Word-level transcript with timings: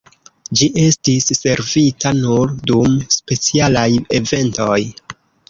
Ĝi 0.59 0.69
estis 0.83 1.27
servita 1.39 2.13
nur 2.21 2.57
dum 2.73 2.97
specialaj 3.19 3.87
eventoj. 4.23 4.81